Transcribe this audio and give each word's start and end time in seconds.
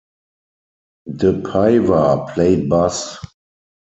DePaiva 1.15 2.33
played 2.33 2.67
bass. 2.67 3.19